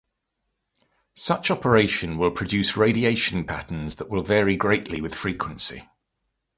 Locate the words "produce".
2.31-2.75